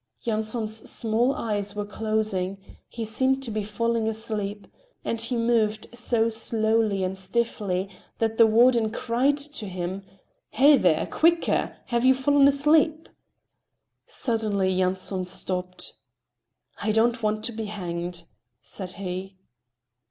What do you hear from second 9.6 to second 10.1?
him: